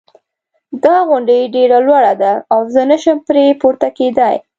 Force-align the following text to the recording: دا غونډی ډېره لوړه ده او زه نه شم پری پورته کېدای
دا 0.83 0.95
غونډی 1.09 1.39
ډېره 1.55 1.77
لوړه 1.87 2.13
ده 2.21 2.33
او 2.53 2.59
زه 2.73 2.81
نه 2.91 2.97
شم 3.03 3.17
پری 3.27 3.45
پورته 3.61 3.87
کېدای 3.97 4.35